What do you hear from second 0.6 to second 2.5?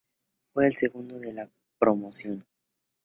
el segundo de su promoción.